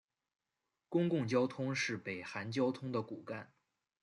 [0.89, 3.53] 公共交通是北韩交通的骨干。